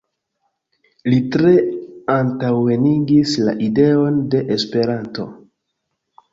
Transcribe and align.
Li 1.13 1.19
tre 1.35 1.51
antaŭenigis 2.15 3.37
la 3.45 3.55
ideon 3.69 4.21
de 4.35 4.45
Esperanto. 4.59 5.31